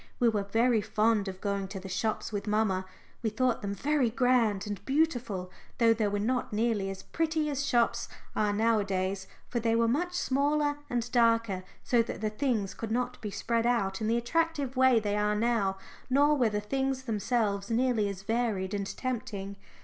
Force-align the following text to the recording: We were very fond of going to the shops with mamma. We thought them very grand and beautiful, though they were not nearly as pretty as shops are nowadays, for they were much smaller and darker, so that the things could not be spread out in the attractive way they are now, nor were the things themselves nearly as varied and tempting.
We 0.19 0.29
were 0.29 0.41
very 0.41 0.81
fond 0.81 1.27
of 1.27 1.39
going 1.41 1.67
to 1.67 1.79
the 1.79 1.87
shops 1.87 2.31
with 2.33 2.47
mamma. 2.47 2.87
We 3.21 3.29
thought 3.29 3.61
them 3.61 3.75
very 3.75 4.09
grand 4.09 4.65
and 4.65 4.83
beautiful, 4.83 5.51
though 5.77 5.93
they 5.93 6.07
were 6.07 6.17
not 6.17 6.51
nearly 6.51 6.89
as 6.89 7.03
pretty 7.03 7.51
as 7.51 7.63
shops 7.63 8.09
are 8.35 8.51
nowadays, 8.51 9.27
for 9.47 9.59
they 9.59 9.75
were 9.75 9.87
much 9.87 10.13
smaller 10.13 10.79
and 10.89 11.11
darker, 11.11 11.63
so 11.83 12.01
that 12.01 12.19
the 12.19 12.31
things 12.31 12.73
could 12.73 12.89
not 12.91 13.21
be 13.21 13.29
spread 13.29 13.67
out 13.67 14.01
in 14.01 14.07
the 14.07 14.17
attractive 14.17 14.75
way 14.75 14.99
they 14.99 15.15
are 15.15 15.35
now, 15.35 15.77
nor 16.09 16.33
were 16.33 16.49
the 16.49 16.59
things 16.61 17.03
themselves 17.03 17.69
nearly 17.69 18.09
as 18.09 18.23
varied 18.23 18.73
and 18.73 18.97
tempting. 18.97 19.55